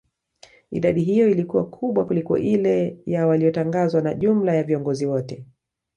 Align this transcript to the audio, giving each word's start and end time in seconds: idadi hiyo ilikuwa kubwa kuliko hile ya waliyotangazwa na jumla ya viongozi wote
idadi 0.71 1.01
hiyo 1.03 1.29
ilikuwa 1.29 1.65
kubwa 1.69 2.05
kuliko 2.05 2.35
hile 2.35 2.97
ya 3.05 3.27
waliyotangazwa 3.27 4.01
na 4.01 4.13
jumla 4.13 4.55
ya 4.55 4.63
viongozi 4.63 5.05
wote 5.05 5.45